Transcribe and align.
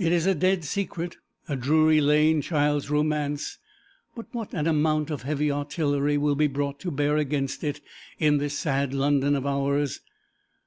It 0.00 0.12
is 0.12 0.24
a 0.24 0.34
dead 0.34 0.64
secret, 0.64 1.18
a 1.46 1.54
Drury 1.54 2.00
Lane 2.00 2.40
child's 2.40 2.88
romance; 2.88 3.58
but 4.16 4.24
what 4.32 4.54
an 4.54 4.66
amount 4.66 5.10
of 5.10 5.24
heavy 5.24 5.52
artillery 5.52 6.16
will 6.16 6.36
be 6.36 6.46
brought 6.46 6.80
to 6.80 6.90
bear 6.90 7.18
against 7.18 7.62
it 7.62 7.82
in 8.18 8.38
this 8.38 8.58
sad 8.58 8.94
London 8.94 9.36
of 9.36 9.44
ours. 9.44 10.00